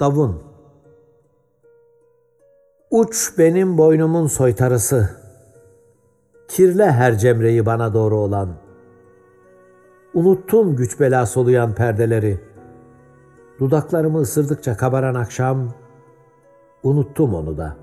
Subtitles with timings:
[0.00, 0.42] Davun
[2.90, 5.10] Uç benim boynumun soytarısı,
[6.48, 8.48] Kirle her cemreyi bana doğru olan.
[10.14, 12.40] Unuttum güç bela soluyan perdeleri.
[13.58, 15.74] Dudaklarımı ısırdıkça kabaran akşam,
[16.82, 17.76] unuttum onu da.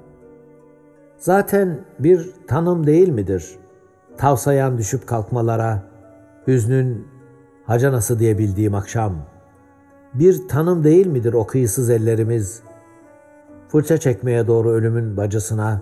[1.17, 3.55] Zaten bir tanım değil midir?
[4.17, 5.83] Tavsayan düşüp kalkmalara,
[6.47, 7.07] hüznün
[7.65, 9.36] hacanası diye bildiğim akşam.
[10.13, 12.61] Bir tanım değil midir o kıyısız ellerimiz?
[13.69, 15.81] Fırça çekmeye doğru ölümün bacısına,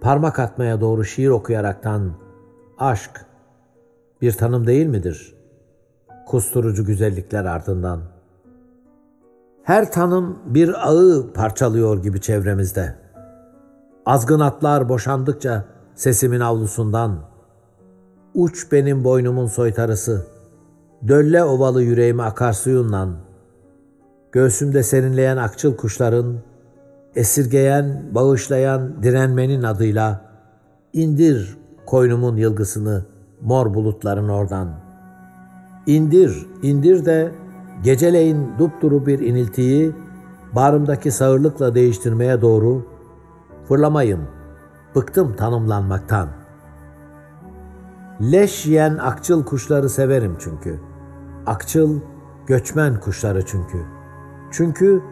[0.00, 2.12] parmak atmaya doğru şiir okuyaraktan,
[2.78, 3.26] aşk
[4.22, 5.34] bir tanım değil midir?
[6.26, 8.00] Kusturucu güzellikler ardından.
[9.62, 12.94] Her tanım bir ağı parçalıyor gibi çevremizde.
[14.06, 17.18] Azgın atlar boşandıkça sesimin avlusundan,
[18.34, 20.26] uç benim boynumun soytarısı,
[21.08, 23.08] dölle ovalı yüreğime akarsuyunla,
[24.32, 26.36] göğsümde serinleyen akçıl kuşların,
[27.16, 30.24] esirgeyen, bağışlayan direnmenin adıyla
[30.92, 33.04] indir koynumun yılgısını
[33.40, 34.68] mor bulutların oradan.
[35.86, 37.32] İndir, indir de
[37.84, 39.92] geceleyin dupduru bir iniltiyi
[40.52, 42.86] bağrımdaki sağırlıkla değiştirmeye doğru
[43.68, 44.28] fırlamayım,
[44.96, 46.28] bıktım tanımlanmaktan.
[48.20, 50.80] Leş yiyen akçıl kuşları severim çünkü.
[51.46, 52.00] Akçıl,
[52.46, 53.97] göçmen kuşları çünkü.
[54.50, 55.02] Çünkü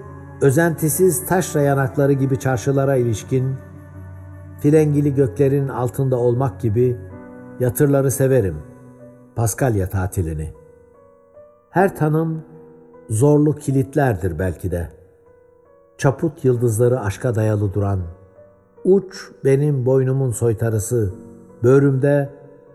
[0.40, 3.54] özentisiz taşra yanakları gibi çarşılara ilişkin,
[4.60, 6.96] filengili göklerin altında olmak gibi
[7.60, 8.56] yatırları severim,
[9.36, 10.54] Paskalya tatilini.
[11.70, 12.42] Her tanım
[13.10, 14.88] zorlu kilitlerdir belki de.
[15.98, 18.00] Çaput yıldızları aşka dayalı duran,
[18.84, 21.14] uç benim boynumun soytarısı,
[21.62, 22.30] böğrümde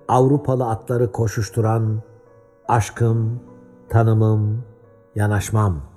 [0.07, 2.01] Avrupalı atları koşuşturan,
[2.67, 3.39] aşkım,
[3.89, 4.63] tanımım,
[5.15, 5.90] yanaşmam.''